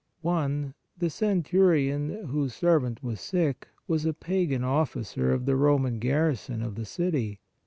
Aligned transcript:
I. 0.25 0.73
The 0.97 1.11
centurion, 1.11 2.25
whose 2.25 2.55
servant 2.55 3.03
was 3.03 3.21
sick, 3.21 3.67
was 3.87 4.03
a 4.03 4.15
pagan 4.15 4.63
officer 4.63 5.31
of 5.31 5.45
the 5.45 5.55
Roman 5.55 5.99
garrison 5.99 6.63
of 6.63 6.73
the 6.73 6.85
city. 6.85 7.39